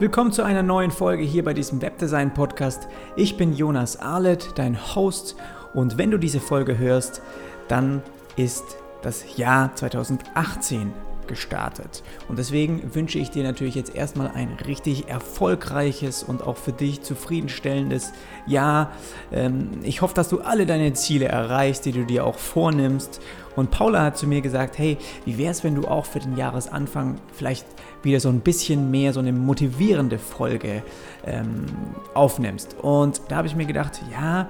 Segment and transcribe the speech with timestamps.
[0.00, 2.88] Willkommen zu einer neuen Folge hier bei diesem Webdesign Podcast.
[3.16, 5.36] Ich bin Jonas Arlet, dein Host
[5.74, 7.20] und wenn du diese Folge hörst,
[7.68, 8.02] dann
[8.34, 8.64] ist
[9.02, 10.94] das Jahr 2018
[11.26, 12.02] gestartet.
[12.28, 17.02] Und deswegen wünsche ich dir natürlich jetzt erstmal ein richtig erfolgreiches und auch für dich
[17.02, 18.14] zufriedenstellendes
[18.46, 18.92] Jahr.
[19.30, 23.20] Ähm, ich hoffe, dass du alle deine Ziele erreichst, die du dir auch vornimmst.
[23.56, 26.36] Und Paula hat zu mir gesagt, hey, wie wäre es, wenn du auch für den
[26.36, 27.66] Jahresanfang vielleicht
[28.02, 30.82] wieder so ein bisschen mehr so eine motivierende Folge
[31.26, 31.66] ähm,
[32.14, 32.76] aufnimmst.
[32.80, 34.48] Und da habe ich mir gedacht, ja,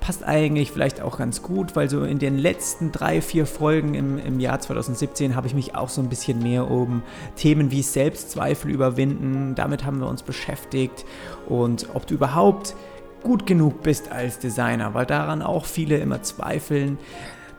[0.00, 4.18] passt eigentlich vielleicht auch ganz gut, weil so in den letzten drei, vier Folgen im,
[4.18, 7.02] im Jahr 2017 habe ich mich auch so ein bisschen mehr um
[7.36, 11.04] Themen wie Selbstzweifel überwinden, damit haben wir uns beschäftigt
[11.48, 12.74] und ob du überhaupt
[13.22, 16.98] gut genug bist als Designer, weil daran auch viele immer zweifeln.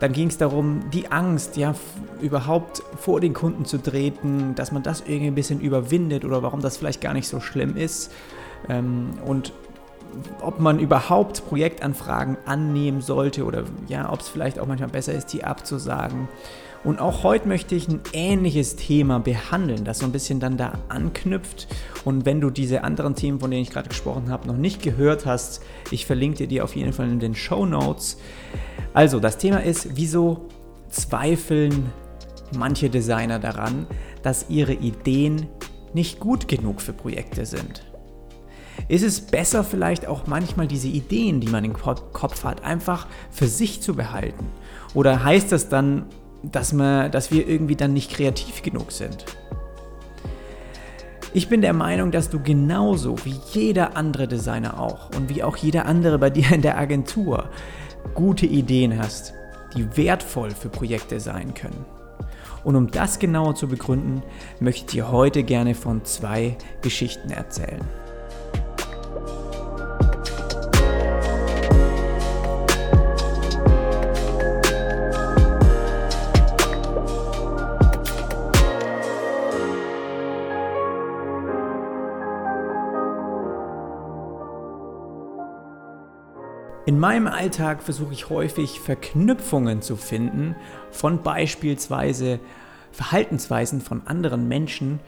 [0.02, 1.76] Dann ging es darum, die Angst, ja,
[2.20, 6.60] überhaupt vor den Kunden zu treten, dass man das irgendwie ein bisschen überwindet oder warum
[6.60, 8.12] das vielleicht gar nicht so schlimm ist.
[8.68, 9.54] Ähm, und
[10.42, 15.28] ob man überhaupt Projektanfragen annehmen sollte oder ja, ob es vielleicht auch manchmal besser ist,
[15.28, 16.28] die abzusagen.
[16.84, 20.80] Und auch heute möchte ich ein ähnliches Thema behandeln, das so ein bisschen dann da
[20.90, 21.68] anknüpft.
[22.06, 25.28] Und wenn du diese anderen Themen, von denen ich gerade gesprochen habe, noch nicht gehört
[25.28, 25.62] hast,
[25.92, 28.18] ich verlinke dir die auf jeden Fall in den Show Notes.
[28.94, 30.48] Also, das Thema ist, wieso
[30.90, 31.92] zweifeln
[32.58, 33.88] manche Designer daran,
[34.24, 35.48] dass ihre Ideen
[35.94, 37.84] nicht gut genug für Projekte sind.
[38.88, 43.48] Ist es besser vielleicht auch manchmal diese Ideen, die man im Kopf hat, einfach für
[43.48, 44.48] sich zu behalten?
[44.94, 46.06] Oder heißt das dann,
[46.44, 49.26] dass, man, dass wir irgendwie dann nicht kreativ genug sind?
[51.34, 55.56] Ich bin der Meinung, dass du genauso wie jeder andere Designer auch und wie auch
[55.56, 57.50] jeder andere bei dir in der Agentur
[58.14, 59.34] gute Ideen hast,
[59.76, 61.86] die wertvoll für Projekte sein können.
[62.64, 64.22] Und um das genauer zu begründen,
[64.60, 67.82] möchte ich dir heute gerne von zwei Geschichten erzählen.
[86.88, 90.56] In meinem Alltag versuche ich häufig Verknüpfungen zu finden
[90.90, 92.40] von beispielsweise
[92.92, 95.00] Verhaltensweisen von anderen Menschen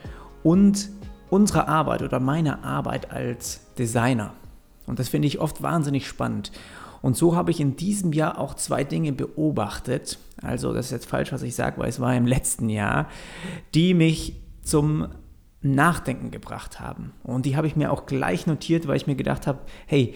[0.44, 0.90] und
[1.32, 4.34] unserer Arbeit oder meiner Arbeit als Designer.
[4.86, 6.52] Und das finde ich oft wahnsinnig spannend.
[7.02, 10.20] Und so habe ich in diesem Jahr auch zwei Dinge beobachtet.
[10.42, 13.10] Also, das ist jetzt falsch, was ich sage, weil es war im letzten Jahr,
[13.74, 15.08] die mich zum
[15.62, 17.14] Nachdenken gebracht haben.
[17.24, 20.14] Und die habe ich mir auch gleich notiert, weil ich mir gedacht habe, hey,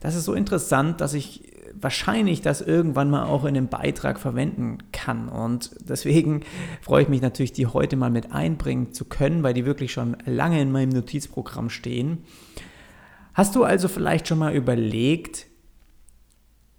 [0.00, 4.78] das ist so interessant, dass ich wahrscheinlich das irgendwann mal auch in einem Beitrag verwenden
[4.92, 5.28] kann.
[5.28, 6.42] Und deswegen
[6.80, 10.16] freue ich mich natürlich, die heute mal mit einbringen zu können, weil die wirklich schon
[10.24, 12.24] lange in meinem Notizprogramm stehen.
[13.34, 15.46] Hast du also vielleicht schon mal überlegt,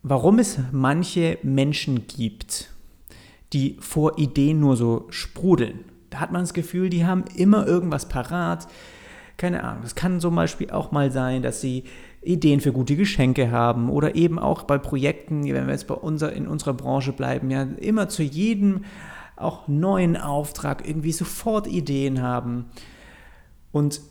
[0.02, 2.72] warum es manche Menschen gibt,
[3.54, 5.86] die vor Ideen nur so sprudeln?
[6.10, 8.68] Da hat man das Gefühl, die haben immer irgendwas parat.
[9.38, 9.84] Keine Ahnung.
[9.84, 11.84] Es kann zum Beispiel auch mal sein, dass sie
[12.28, 16.34] Ideen für gute Geschenke haben oder eben auch bei Projekten, wenn wir jetzt bei unser,
[16.34, 18.86] in unserer Branche bleiben, ja, immer zu jedem
[19.36, 22.66] auch neuen Auftrag irgendwie sofort Ideen haben.
[23.72, 24.02] Und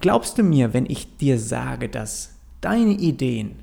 [0.00, 3.56] glaubst du mir, wenn ich dir sage, dass deine Ideen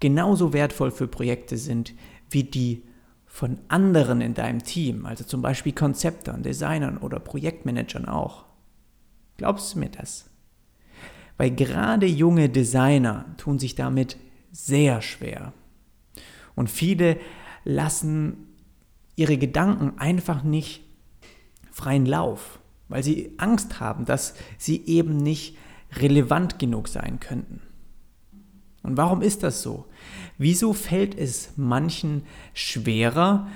[0.00, 1.94] genauso wertvoll für Projekte sind
[2.30, 2.82] wie die
[3.26, 8.44] von anderen in deinem Team, also zum Beispiel Konzeptern, Designern oder Projektmanagern auch?
[9.36, 10.30] Glaubst du mir das?
[11.36, 14.16] Weil gerade junge Designer tun sich damit
[14.52, 15.52] sehr schwer.
[16.54, 17.18] Und viele
[17.64, 18.48] lassen
[19.16, 20.82] ihre Gedanken einfach nicht
[21.70, 22.58] freien Lauf,
[22.88, 25.56] weil sie Angst haben, dass sie eben nicht
[25.92, 27.60] relevant genug sein könnten.
[28.82, 29.86] Und warum ist das so?
[30.38, 32.22] Wieso fällt es manchen
[32.54, 33.48] schwerer,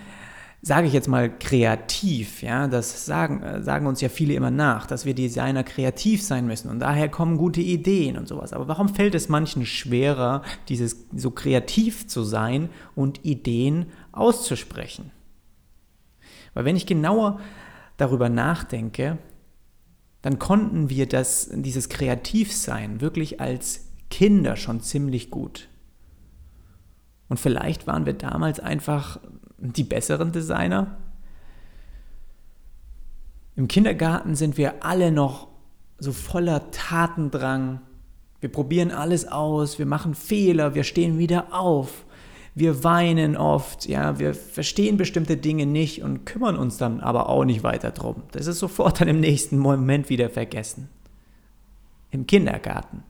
[0.62, 2.42] sage ich jetzt mal, kreativ.
[2.42, 6.46] Ja, das sagen, äh, sagen uns ja viele immer nach, dass wir Designer kreativ sein
[6.46, 8.52] müssen und daher kommen gute Ideen und sowas.
[8.52, 15.10] Aber warum fällt es manchen schwerer, dieses so kreativ zu sein und Ideen auszusprechen?
[16.52, 17.40] Weil wenn ich genauer
[17.96, 19.18] darüber nachdenke,
[20.22, 25.68] dann konnten wir das, dieses Kreativsein wirklich als Kinder schon ziemlich gut.
[27.28, 29.20] Und vielleicht waren wir damals einfach
[29.60, 30.96] die besseren Designer.
[33.56, 35.48] Im Kindergarten sind wir alle noch
[35.98, 37.80] so voller Tatendrang.
[38.40, 42.06] Wir probieren alles aus, wir machen Fehler, wir stehen wieder auf,
[42.54, 47.44] wir weinen oft, ja, wir verstehen bestimmte Dinge nicht und kümmern uns dann aber auch
[47.44, 48.22] nicht weiter drum.
[48.32, 50.88] Das ist sofort dann im nächsten Moment wieder vergessen.
[52.10, 53.04] im Kindergarten.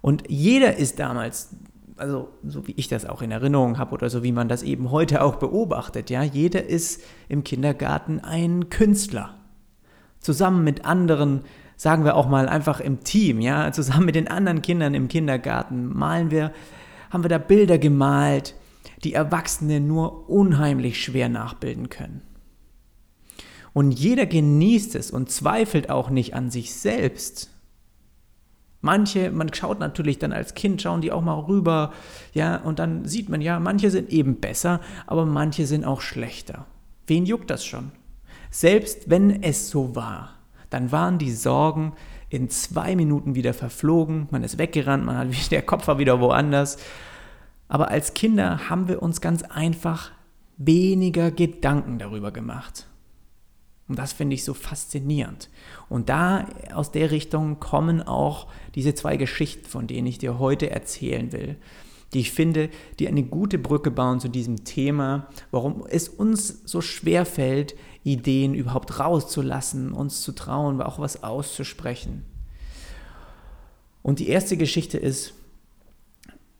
[0.00, 1.56] Und jeder ist damals,
[1.96, 4.90] also so wie ich das auch in Erinnerung habe oder so wie man das eben
[4.90, 9.34] heute auch beobachtet, ja, jeder ist im Kindergarten ein Künstler.
[10.20, 11.42] Zusammen mit anderen,
[11.76, 15.86] sagen wir auch mal einfach im Team, ja, zusammen mit den anderen Kindern im Kindergarten
[15.86, 16.52] malen wir,
[17.10, 18.54] haben wir da Bilder gemalt,
[19.04, 22.22] die Erwachsene nur unheimlich schwer nachbilden können.
[23.72, 27.50] Und jeder genießt es und zweifelt auch nicht an sich selbst.
[28.84, 31.90] Manche, man schaut natürlich dann als Kind, schauen die auch mal rüber,
[32.34, 36.66] ja, und dann sieht man, ja, manche sind eben besser, aber manche sind auch schlechter.
[37.06, 37.92] Wen juckt das schon?
[38.50, 40.34] Selbst wenn es so war,
[40.68, 41.94] dann waren die Sorgen
[42.28, 46.76] in zwei Minuten wieder verflogen, man ist weggerannt, man hat der Kopf war wieder woanders.
[47.68, 50.10] Aber als Kinder haben wir uns ganz einfach
[50.58, 52.86] weniger Gedanken darüber gemacht.
[53.88, 55.50] Und das finde ich so faszinierend.
[55.88, 60.70] Und da aus der Richtung kommen auch diese zwei Geschichten, von denen ich dir heute
[60.70, 61.56] erzählen will,
[62.14, 66.80] die ich finde, die eine gute Brücke bauen zu diesem Thema, warum es uns so
[66.80, 72.24] schwer fällt, Ideen überhaupt rauszulassen, uns zu trauen, auch was auszusprechen.
[74.02, 75.34] Und die erste Geschichte ist,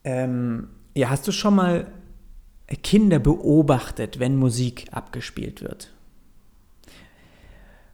[0.02, 1.86] ähm, ja, hast du schon mal
[2.82, 5.94] Kinder beobachtet, wenn Musik abgespielt wird?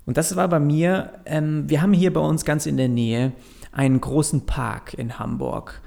[0.06, 3.32] Und das war bei mir, ähm, wir haben hier bei uns ganz in der Nähe
[3.72, 5.82] einen großen Park in Hamburg,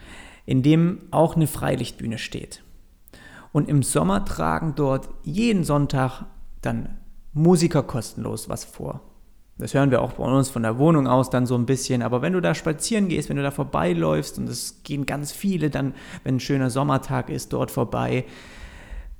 [0.45, 2.63] in dem auch eine Freilichtbühne steht.
[3.51, 6.25] Und im Sommer tragen dort jeden Sonntag
[6.61, 6.97] dann
[7.33, 9.01] Musiker kostenlos was vor.
[9.57, 12.01] Das hören wir auch bei uns von der Wohnung aus dann so ein bisschen.
[12.01, 15.69] Aber wenn du da spazieren gehst, wenn du da vorbeiläufst, und es gehen ganz viele
[15.69, 15.93] dann,
[16.23, 18.25] wenn ein schöner Sommertag ist, dort vorbei,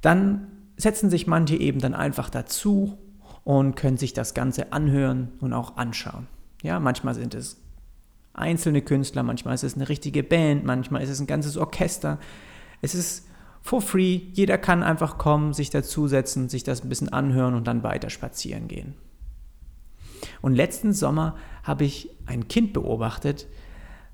[0.01, 2.97] dann setzen sich manche eben dann einfach dazu
[3.43, 6.27] und können sich das Ganze anhören und auch anschauen.
[6.61, 7.61] Ja, manchmal sind es
[8.33, 12.19] einzelne Künstler, manchmal ist es eine richtige Band, manchmal ist es ein ganzes Orchester.
[12.81, 13.27] Es ist
[13.61, 17.83] for free, jeder kann einfach kommen, sich dazusetzen, sich das ein bisschen anhören und dann
[17.83, 18.95] weiter spazieren gehen.
[20.41, 23.47] Und letzten Sommer habe ich ein Kind beobachtet,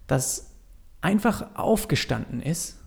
[0.08, 0.56] das
[1.02, 2.80] einfach aufgestanden ist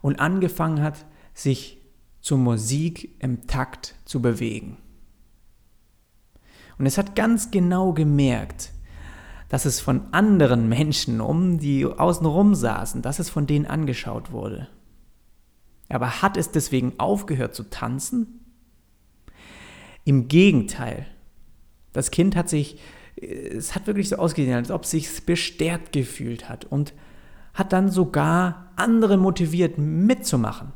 [0.00, 1.80] und angefangen hat, sich
[2.20, 4.76] zur Musik im Takt zu bewegen.
[6.78, 8.72] Und es hat ganz genau gemerkt,
[9.48, 14.68] dass es von anderen Menschen um die außenrum saßen, dass es von denen angeschaut wurde.
[15.88, 18.40] Aber hat es deswegen aufgehört zu tanzen?
[20.04, 21.06] Im Gegenteil.
[21.92, 22.80] Das Kind hat sich,
[23.16, 26.94] es hat wirklich so ausgesehen, als ob es sich bestärkt gefühlt hat und
[27.52, 30.72] hat dann sogar andere motiviert mitzumachen.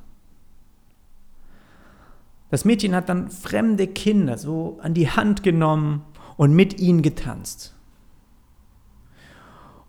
[2.51, 6.05] Das Mädchen hat dann fremde Kinder so an die Hand genommen
[6.37, 7.75] und mit ihnen getanzt.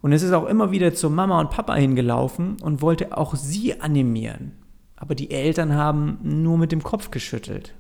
[0.02, 3.82] Und es ist auch immer wieder zu Mama und Papa hingelaufen und wollte auch sie
[3.82, 4.54] animieren.
[4.96, 7.74] Aber die Eltern haben nur mit dem Kopf geschüttelt.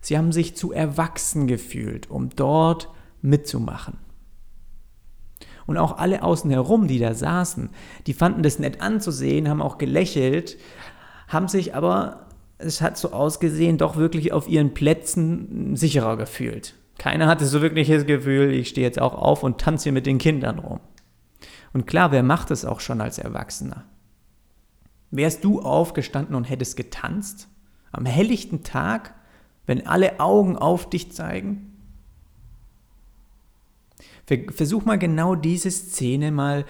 [0.00, 2.90] Sie haben sich zu erwachsen gefühlt, um dort
[3.22, 3.98] mitzumachen.
[5.66, 7.70] Und auch alle außen herum, die da saßen,
[8.06, 10.58] die fanden das nett anzusehen, haben auch gelächelt,
[11.26, 12.25] haben sich aber
[12.58, 16.74] es hat so ausgesehen, doch wirklich auf ihren Plätzen sicherer gefühlt.
[16.98, 20.06] Keiner hatte so wirklich das Gefühl, ich stehe jetzt auch auf und tanze hier mit
[20.06, 20.80] den Kindern rum.
[21.74, 23.84] Und klar, wer macht es auch schon als Erwachsener?
[25.10, 27.48] Wärst du aufgestanden und hättest getanzt?
[27.92, 29.14] Am helllichten Tag,
[29.66, 31.72] wenn alle Augen auf dich zeigen?
[34.50, 36.64] Versuch mal genau diese Szene mal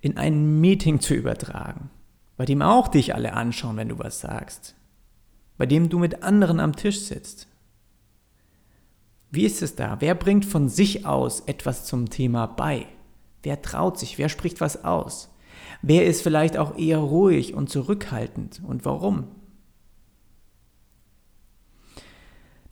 [0.00, 1.90] in ein Meeting zu übertragen,
[2.36, 4.77] bei dem auch dich alle anschauen, wenn du was sagst
[5.58, 7.48] bei dem du mit anderen am Tisch sitzt.
[9.30, 10.00] Wie ist es da?
[10.00, 12.86] Wer bringt von sich aus etwas zum Thema bei?
[13.42, 14.16] Wer traut sich?
[14.16, 15.28] Wer spricht was aus?
[15.82, 19.28] Wer ist vielleicht auch eher ruhig und zurückhaltend und warum?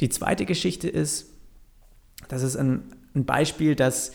[0.01, 1.31] Die zweite Geschichte ist,
[2.29, 4.13] das ist ein, ein Beispiel, das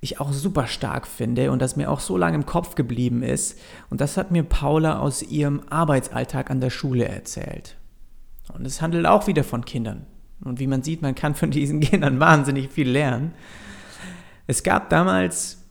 [0.00, 3.58] ich auch super stark finde und das mir auch so lange im Kopf geblieben ist.
[3.90, 7.76] Und das hat mir Paula aus ihrem Arbeitsalltag an der Schule erzählt.
[8.52, 10.06] Und es handelt auch wieder von Kindern.
[10.42, 13.32] Und wie man sieht, man kann von diesen Kindern wahnsinnig viel lernen.
[14.46, 15.62] Es gab damals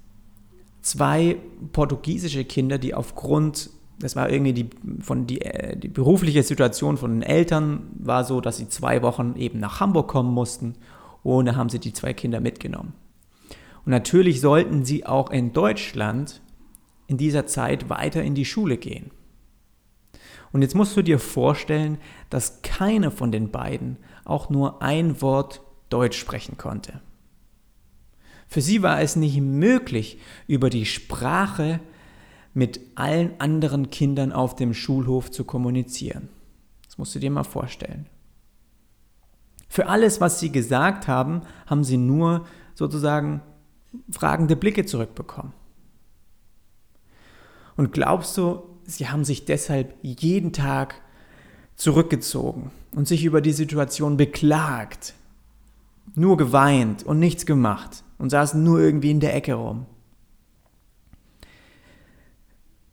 [0.82, 1.38] zwei
[1.72, 7.12] portugiesische Kinder, die aufgrund, das war irgendwie die, von die, äh, die berufliche Situation von
[7.12, 10.76] den Eltern, war so, dass sie zwei Wochen eben nach Hamburg kommen mussten
[11.24, 12.94] da haben sie die zwei Kinder mitgenommen.
[13.86, 16.42] Und natürlich sollten sie auch in Deutschland
[17.08, 19.12] in dieser Zeit weiter in die Schule gehen.
[20.54, 21.98] Und jetzt musst du dir vorstellen,
[22.30, 27.02] dass keiner von den beiden auch nur ein Wort Deutsch sprechen konnte.
[28.48, 31.80] Für sie war es nicht möglich, über die Sprache
[32.54, 36.30] mit allen anderen Kindern auf dem Schulhof zu kommunizieren.
[36.86, 38.08] Das musst du dir mal vorstellen.
[39.68, 42.46] Für alles, was sie gesagt haben, haben sie nur
[42.76, 43.42] sozusagen
[44.12, 45.54] fragende Blicke zurückbekommen.
[47.76, 50.96] Und glaubst du, sie haben sich deshalb jeden Tag
[51.76, 55.14] zurückgezogen und sich über die Situation beklagt,
[56.16, 59.86] nur geweint und nichts gemacht und saßen nur irgendwie in der Ecke rum?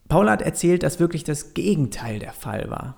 [0.07, 2.97] Paul hat erzählt, dass wirklich das Gegenteil der Fall war.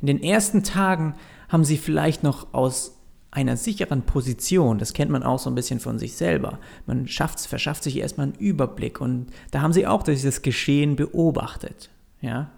[0.00, 1.14] In den ersten Tagen
[1.48, 2.95] haben sie vielleicht noch aus
[3.30, 7.40] einer sicheren Position, das kennt man auch so ein bisschen von sich selber, man schafft,
[7.40, 11.90] verschafft sich erstmal einen Überblick und da haben sie auch dieses Geschehen beobachtet.
[12.20, 12.50] Ja?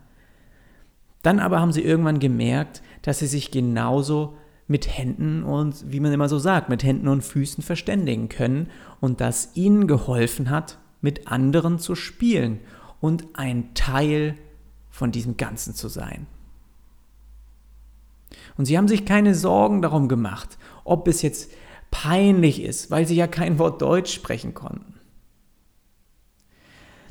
[1.23, 4.37] Dann aber haben sie irgendwann gemerkt, dass sie sich genauso
[4.69, 8.69] mit Händen und, wie man immer so sagt, mit Händen und Füßen verständigen können
[9.01, 12.61] und das ihnen geholfen hat, mit anderen zu spielen
[13.01, 14.37] und ein Teil
[14.91, 16.27] von diesem Ganzen zu sein.
[18.59, 21.51] Und sie haben sich keine Sorgen darum gemacht, ob es jetzt
[21.91, 24.95] peinlich ist, weil sie ja kein Wort Deutsch sprechen konnten.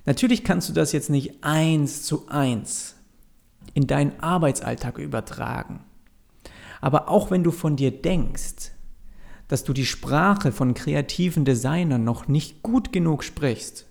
[0.06, 2.96] Natürlich kannst du das jetzt nicht eins zu eins
[3.74, 5.84] in deinen Arbeitsalltag übertragen.
[6.82, 8.72] Aber auch wenn du von dir denkst,
[9.48, 13.86] dass du die Sprache von kreativen Designern noch nicht gut genug sprichst,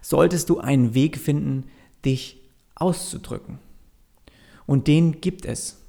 [0.00, 1.64] solltest du einen Weg finden,
[2.04, 2.40] dich
[2.76, 3.58] auszudrücken.
[4.66, 5.81] Und den gibt es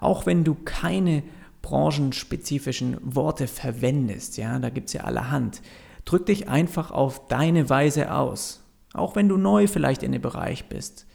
[0.00, 1.22] auch wenn du keine
[1.62, 5.60] branchenspezifischen Worte verwendest, ja, da gibt es ja allerhand.
[6.06, 8.64] Drück dich einfach auf deine Weise aus,
[8.94, 11.06] auch wenn du neu vielleicht in dem Bereich bist.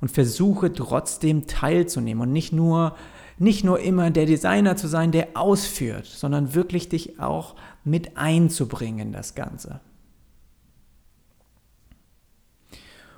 [0.00, 2.96] Und versuche trotzdem teilzunehmen und nicht nur,
[3.36, 7.54] nicht nur immer der Designer zu sein, der ausführt, sondern wirklich dich auch
[7.84, 9.80] mit einzubringen in das Ganze.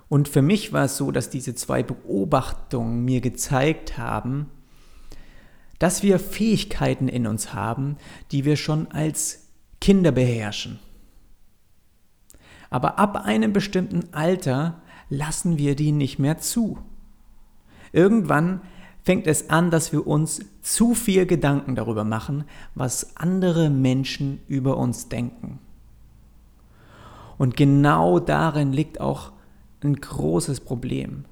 [0.08, 4.50] Und für mich war es so, dass diese zwei Beobachtungen mir gezeigt haben,
[5.82, 7.96] dass wir Fähigkeiten in uns haben,
[8.30, 9.48] die wir schon als
[9.80, 10.78] Kinder beherrschen.
[12.70, 16.78] Aber ab einem bestimmten Alter lassen wir die nicht mehr zu.
[17.90, 18.60] Irgendwann
[19.02, 22.44] fängt es an, dass wir uns zu viel Gedanken darüber machen,
[22.76, 25.58] was andere Menschen über uns denken.
[27.38, 29.32] Und genau darin liegt auch
[29.82, 31.24] ein großes Problem,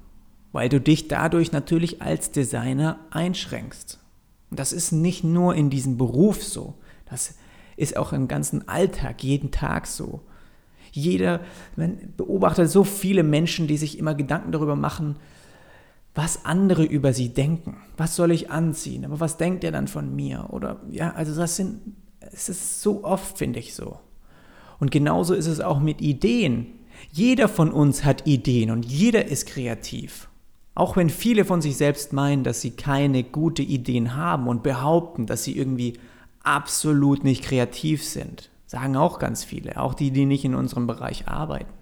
[0.51, 4.00] weil du dich dadurch natürlich als Designer einschränkst.
[4.51, 6.75] Und das ist nicht nur in diesem Beruf so,
[7.09, 7.35] das
[7.77, 10.21] ist auch im ganzen Alltag, jeden Tag so.
[10.91, 11.39] Jeder
[11.77, 15.15] man beobachtet so viele Menschen, die sich immer Gedanken darüber machen,
[16.13, 17.77] was andere über sie denken.
[17.95, 19.05] Was soll ich anziehen?
[19.05, 20.47] Aber was denkt er dann von mir?
[20.49, 21.79] Oder ja, also das sind,
[22.19, 23.99] es ist so oft, finde ich so.
[24.79, 26.67] Und genauso ist es auch mit Ideen.
[27.11, 30.27] Jeder von uns hat Ideen und jeder ist kreativ.
[30.73, 35.25] Auch wenn viele von sich selbst meinen, dass sie keine gute Ideen haben und behaupten,
[35.25, 35.99] dass sie irgendwie
[36.43, 41.27] absolut nicht kreativ sind, sagen auch ganz viele, auch die, die nicht in unserem Bereich
[41.27, 41.73] arbeiten.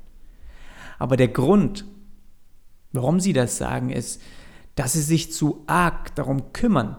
[0.97, 1.85] Aber der Grund,
[2.91, 4.21] warum sie das sagen, ist,
[4.75, 6.97] dass sie sich zu arg darum kümmern,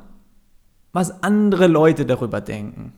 [0.93, 2.93] was andere Leute darüber denken.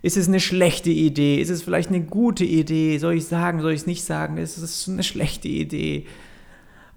[0.00, 1.40] Ist es eine schlechte Idee?
[1.40, 2.98] Ist es vielleicht eine gute Idee?
[2.98, 3.60] Soll ich sagen?
[3.60, 4.36] Soll ich es nicht sagen?
[4.36, 6.06] Ist es eine schlechte Idee?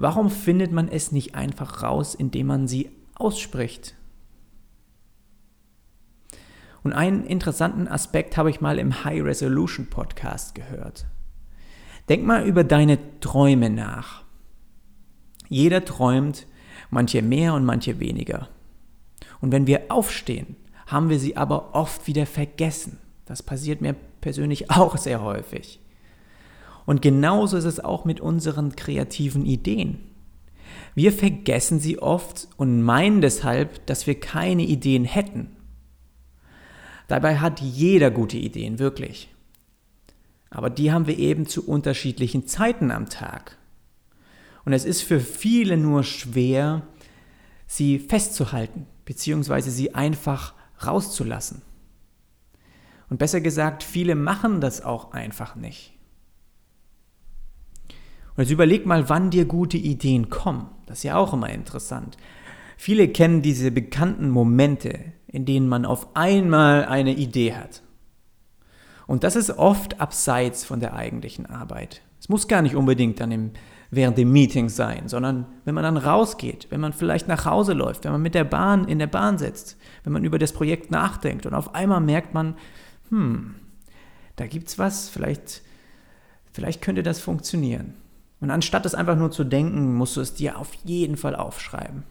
[0.01, 3.93] Warum findet man es nicht einfach raus, indem man sie ausspricht?
[6.81, 11.05] Und einen interessanten Aspekt habe ich mal im High Resolution Podcast gehört.
[12.09, 14.23] Denk mal über deine Träume nach.
[15.49, 16.47] Jeder träumt,
[16.89, 18.49] manche mehr und manche weniger.
[19.39, 20.55] Und wenn wir aufstehen,
[20.87, 22.97] haben wir sie aber oft wieder vergessen.
[23.25, 25.79] Das passiert mir persönlich auch sehr häufig.
[26.91, 29.99] Und genauso ist es auch mit unseren kreativen Ideen.
[30.93, 35.55] Wir vergessen sie oft und meinen deshalb, dass wir keine Ideen hätten.
[37.07, 39.33] Dabei hat jeder gute Ideen, wirklich.
[40.49, 43.57] Aber die haben wir eben zu unterschiedlichen Zeiten am Tag.
[44.65, 46.81] Und es ist für viele nur schwer,
[47.67, 50.55] sie festzuhalten, beziehungsweise sie einfach
[50.85, 51.61] rauszulassen.
[53.09, 55.93] Und besser gesagt, viele machen das auch einfach nicht.
[58.35, 60.69] Und jetzt überleg mal, wann dir gute Ideen kommen.
[60.85, 62.17] Das ist ja auch immer interessant.
[62.77, 64.97] Viele kennen diese bekannten Momente,
[65.27, 67.83] in denen man auf einmal eine Idee hat.
[69.07, 72.01] Und das ist oft abseits von der eigentlichen Arbeit.
[72.19, 73.51] Es muss gar nicht unbedingt dann im,
[73.89, 78.05] während dem Meeting sein, sondern wenn man dann rausgeht, wenn man vielleicht nach Hause läuft,
[78.05, 81.45] wenn man mit der Bahn in der Bahn sitzt, wenn man über das Projekt nachdenkt
[81.45, 82.55] und auf einmal merkt man,
[83.09, 83.55] hm,
[84.37, 85.61] da gibt's was, vielleicht,
[86.53, 87.95] vielleicht könnte das funktionieren.
[88.41, 92.03] Und anstatt es einfach nur zu denken, musst du es dir auf jeden Fall aufschreiben.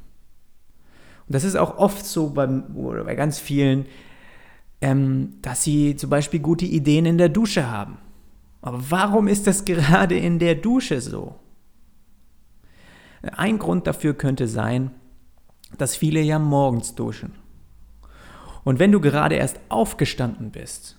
[1.27, 3.87] Und das ist auch oft so beim, oder bei ganz vielen,
[4.81, 7.99] ähm, dass sie zum Beispiel gute Ideen in der Dusche haben.
[8.63, 11.35] Aber warum ist das gerade in der Dusche so?
[13.23, 14.93] Ein Grund dafür könnte sein,
[15.77, 17.35] dass viele ja morgens duschen.
[18.65, 20.99] Und wenn du gerade erst aufgestanden bist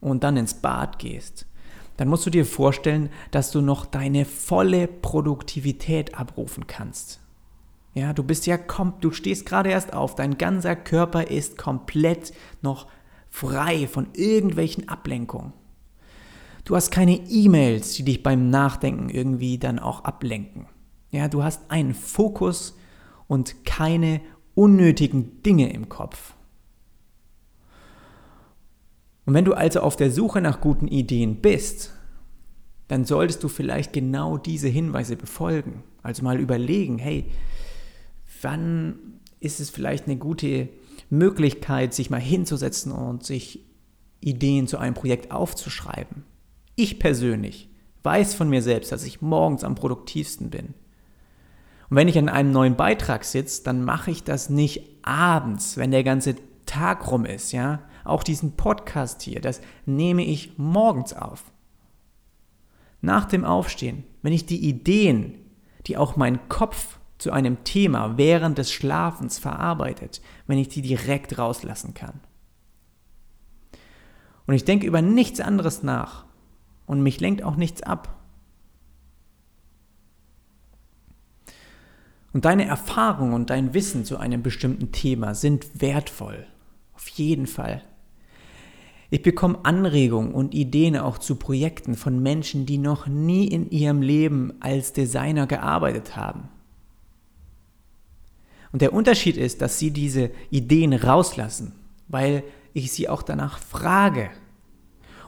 [0.00, 1.46] und dann ins Bad gehst,
[1.96, 7.20] dann musst du dir vorstellen, dass du noch deine volle Produktivität abrufen kannst.
[7.94, 12.34] Ja, du bist ja kom du stehst gerade erst auf, dein ganzer Körper ist komplett
[12.60, 12.86] noch
[13.30, 15.52] frei von irgendwelchen Ablenkungen.
[16.64, 20.66] Du hast keine E-Mails, die dich beim Nachdenken irgendwie dann auch ablenken.
[21.10, 22.76] Ja, du hast einen Fokus
[23.28, 24.20] und keine
[24.54, 26.34] unnötigen Dinge im Kopf.
[29.26, 31.92] Und wenn du also auf der Suche nach guten Ideen bist,
[32.88, 35.82] dann solltest du vielleicht genau diese Hinweise befolgen.
[36.02, 37.26] Also mal überlegen, hey,
[38.40, 40.68] wann ist es vielleicht eine gute
[41.10, 43.64] Möglichkeit, sich mal hinzusetzen und sich
[44.20, 46.24] Ideen zu einem Projekt aufzuschreiben.
[46.74, 47.68] Ich persönlich
[48.02, 50.74] weiß von mir selbst, dass ich morgens am produktivsten bin.
[51.88, 55.90] Und wenn ich an einem neuen Beitrag sitze, dann mache ich das nicht abends, wenn
[55.90, 57.80] der ganze Tag rum ist, ja?
[58.06, 61.44] Auch diesen Podcast hier, das nehme ich morgens auf.
[63.00, 65.34] Nach dem Aufstehen, wenn ich die Ideen,
[65.86, 71.38] die auch mein Kopf zu einem Thema während des Schlafens verarbeitet, wenn ich die direkt
[71.38, 72.20] rauslassen kann.
[74.46, 76.24] Und ich denke über nichts anderes nach
[76.86, 78.12] und mich lenkt auch nichts ab.
[82.32, 86.46] Und deine Erfahrung und dein Wissen zu einem bestimmten Thema sind wertvoll.
[86.94, 87.82] Auf jeden Fall.
[89.10, 94.02] Ich bekomme Anregungen und Ideen auch zu Projekten von Menschen, die noch nie in ihrem
[94.02, 96.48] Leben als Designer gearbeitet haben.
[98.72, 101.72] Und der Unterschied ist, dass sie diese Ideen rauslassen,
[102.08, 102.42] weil
[102.72, 104.28] ich sie auch danach frage.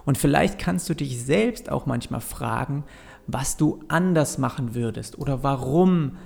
[0.04, 2.84] Und vielleicht kannst du dich selbst auch manchmal fragen,
[3.26, 6.16] was du anders machen würdest oder warum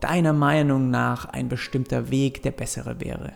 [0.00, 3.32] deiner Meinung nach ein bestimmter Weg der bessere wäre.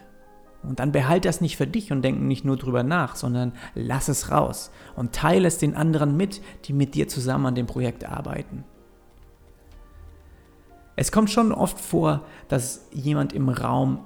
[0.66, 4.09] Und dann behalt das nicht für dich und denk nicht nur drüber nach, sondern lass
[4.09, 8.05] es raus und teile es den anderen mit, die mit dir zusammen an dem Projekt
[8.05, 8.64] arbeiten.
[10.96, 14.00] Es kommt schon oft vor, dass jemand im Raum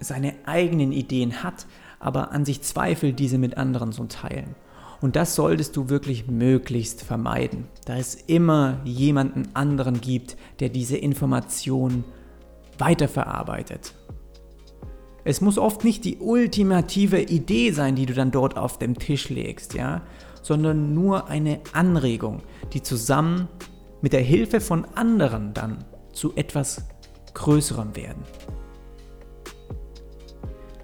[0.00, 1.66] seine eigenen Ideen hat,
[1.98, 4.54] aber an sich zweifelt, diese mit anderen zu teilen.
[5.00, 10.96] Und das solltest du wirklich möglichst vermeiden, da es immer jemanden anderen gibt, der diese
[10.96, 12.04] Informationen
[12.78, 13.94] weiterverarbeitet.
[15.28, 19.28] Es muss oft nicht die ultimative Idee sein, die du dann dort auf dem Tisch
[19.28, 20.00] legst, ja,
[20.40, 22.40] sondern nur eine Anregung,
[22.72, 23.46] die zusammen
[24.00, 26.82] mit der Hilfe von anderen dann zu etwas
[27.34, 28.22] Größerem werden.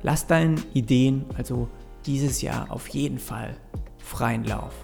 [0.03, 1.67] Lass deinen Ideen also
[2.05, 3.57] dieses Jahr auf jeden Fall
[3.97, 4.84] freien Lauf.